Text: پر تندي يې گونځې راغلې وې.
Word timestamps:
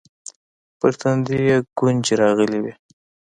پر 0.79 0.91
تندي 1.01 1.37
يې 1.49 1.57
گونځې 1.77 2.13
راغلې 2.21 2.59
وې. 2.63 2.73